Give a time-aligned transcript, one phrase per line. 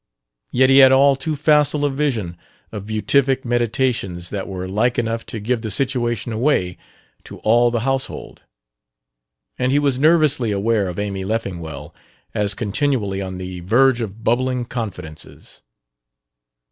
[0.49, 2.35] Yet he had all too facile a vision
[2.71, 6.79] of beatific meditations that were like enough to give the situation away
[7.25, 8.41] to all the household;
[9.59, 11.93] and he was nervously aware of Amy Leffingwell
[12.33, 15.61] as continually on the verge of bubbling confidences.